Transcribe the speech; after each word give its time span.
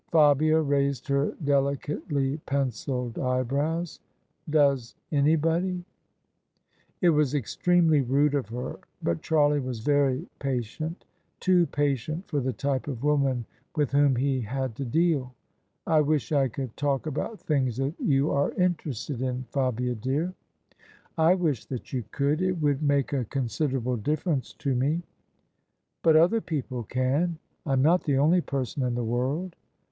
Fabia 0.09 0.59
raised 0.59 1.07
her 1.09 1.35
delicately 1.43 2.37
pencilled 2.47 3.19
eyebrows." 3.19 3.99
Does 4.49 4.95
anybody?" 5.11 5.85
It 7.01 7.11
was 7.11 7.35
extremely 7.35 8.01
rude 8.01 8.33
of 8.33 8.49
her, 8.49 8.79
but 9.03 9.21
Charlie 9.21 9.59
was 9.59 9.79
very 9.81 10.27
patient: 10.39 11.05
too 11.39 11.67
patient 11.67 12.27
for 12.27 12.39
the 12.39 12.51
type 12.51 12.87
of 12.87 13.03
woman 13.03 13.45
with 13.77 13.91
whom 13.91 14.15
he 14.15 14.41
had 14.41 14.75
to 14.77 14.85
deal." 14.85 15.35
I 15.85 16.01
wish 16.01 16.31
I 16.31 16.47
could 16.47 16.75
talk 16.75 17.05
about 17.05 17.39
things 17.39 17.77
that 17.77 17.93
you 17.99 18.31
are 18.31 18.53
interested 18.53 19.21
in, 19.21 19.45
Fabia, 19.51 19.93
dear."" 19.93 20.33
I 21.19 21.35
wish 21.35 21.65
that 21.65 21.93
you 21.93 22.05
could: 22.09 22.41
it 22.41 22.53
would 22.53 22.81
make 22.81 23.13
a 23.13 23.25
considerable 23.25 23.99
difiEercnce 23.99 24.57
to 24.57 24.73
me." 24.73 24.73
THE 24.73 24.95
SUBJECTION" 24.95 25.05
But 26.01 26.15
other 26.15 26.41
people 26.41 26.83
can. 26.85 27.37
I'm 27.67 27.83
not 27.83 28.05
the 28.05 28.17
only 28.17 28.41
person 28.41 28.81
in 28.81 28.95
the 28.95 29.03
world." 29.05 29.55